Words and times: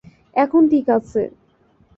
এখন 0.35 0.61
ঠিক 0.67 0.85
আছে। 0.89 1.21